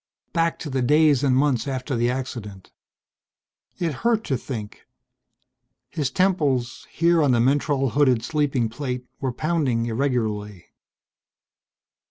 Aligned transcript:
Back 0.33 0.57
to 0.65 0.71
the 0.71 0.81
days 0.81 1.23
and 1.23 1.35
months 1.37 1.67
after 1.67 1.95
the 1.95 2.09
accident. 2.09 2.71
It 3.77 3.93
hurt 3.93 4.23
to 4.23 4.35
think. 4.35 4.87
His 5.91 6.09
temples, 6.09 6.87
here 6.89 7.21
on 7.21 7.33
the 7.33 7.39
mentrol 7.39 7.91
hooded 7.91 8.23
sleeping 8.23 8.67
plate, 8.67 9.05
were 9.19 9.31
pounding 9.31 9.85
irregularly.... 9.85 10.65